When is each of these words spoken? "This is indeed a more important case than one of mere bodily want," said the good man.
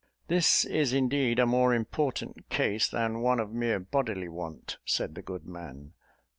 "This 0.29 0.65
is 0.65 0.93
indeed 0.93 1.37
a 1.37 1.45
more 1.45 1.75
important 1.75 2.49
case 2.49 2.87
than 2.87 3.21
one 3.21 3.39
of 3.39 3.51
mere 3.53 3.79
bodily 3.79 4.29
want," 4.29 4.79
said 4.83 5.13
the 5.13 5.21
good 5.21 5.45
man. 5.45 5.93